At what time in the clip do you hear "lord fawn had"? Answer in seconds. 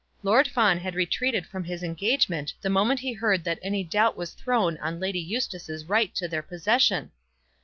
0.23-0.95